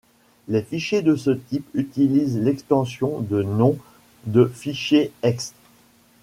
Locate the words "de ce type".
1.03-1.69